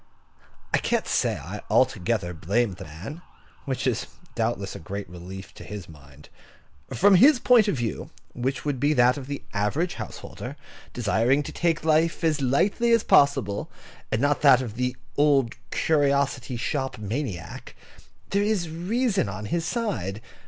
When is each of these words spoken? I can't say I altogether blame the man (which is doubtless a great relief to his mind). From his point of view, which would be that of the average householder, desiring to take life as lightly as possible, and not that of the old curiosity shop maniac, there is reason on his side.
I 0.73 0.79
can't 0.79 1.05
say 1.05 1.37
I 1.37 1.61
altogether 1.69 2.33
blame 2.33 2.73
the 2.73 2.85
man 2.85 3.21
(which 3.65 3.85
is 3.85 4.07
doubtless 4.33 4.75
a 4.75 4.79
great 4.79 5.07
relief 5.07 5.53
to 5.53 5.63
his 5.63 5.87
mind). 5.87 6.29
From 6.89 7.13
his 7.13 7.37
point 7.37 7.67
of 7.67 7.75
view, 7.75 8.09
which 8.33 8.65
would 8.65 8.79
be 8.79 8.93
that 8.93 9.15
of 9.15 9.27
the 9.27 9.43
average 9.53 9.93
householder, 9.93 10.55
desiring 10.91 11.43
to 11.43 11.51
take 11.51 11.85
life 11.85 12.23
as 12.23 12.41
lightly 12.41 12.91
as 12.93 13.03
possible, 13.03 13.69
and 14.11 14.19
not 14.19 14.41
that 14.41 14.59
of 14.63 14.73
the 14.73 14.97
old 15.17 15.53
curiosity 15.69 16.57
shop 16.57 16.97
maniac, 16.97 17.75
there 18.31 18.41
is 18.41 18.71
reason 18.71 19.29
on 19.29 19.45
his 19.53 19.65
side. 19.67 20.19